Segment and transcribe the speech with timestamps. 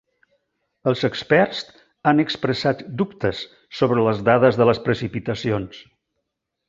[0.91, 1.59] Els experts
[2.11, 3.43] han expressat dubtes
[3.81, 5.85] sobre les dades de les precipitacions.